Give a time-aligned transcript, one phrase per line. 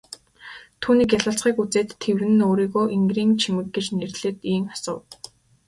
[0.81, 5.05] Түүний гялалзахыг үзээд тэвнэ өөрийгөө энгэрийн чимэг гэж нэрлээд ийн асуув.